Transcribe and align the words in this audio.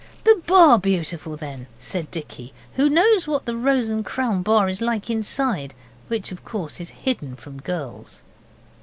'The 0.23 0.41
"Bar 0.47 0.79
Beautiful" 0.79 1.37
then,' 1.37 1.67
said 1.77 2.09
Dicky, 2.09 2.55
who 2.73 2.89
knows 2.89 3.27
what 3.27 3.45
the 3.45 3.55
'Rose 3.55 3.89
and 3.89 4.03
Crown' 4.03 4.41
bar 4.41 4.67
is 4.67 4.81
like 4.81 5.11
inside, 5.11 5.75
which 6.07 6.31
of 6.31 6.43
course 6.43 6.79
is 6.81 6.89
hidden 7.05 7.35
from 7.35 7.59
girls. 7.61 8.23